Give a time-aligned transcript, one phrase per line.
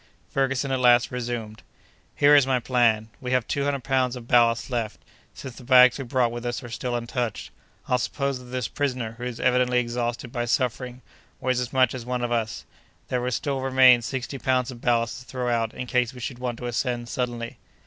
[0.31, 1.61] Ferguson at last resumed:
[2.15, 4.97] "Here is my plan: We have two hundred pounds of ballast left,
[5.35, 7.51] since the bags we brought with us are still untouched.
[7.87, 11.03] I'll suppose that this prisoner, who is evidently exhausted by suffering,
[11.39, 12.65] weighs as much as one of us;
[13.09, 16.39] there will still remain sixty pounds of ballast to throw out, in case we should
[16.39, 17.59] want to ascend suddenly."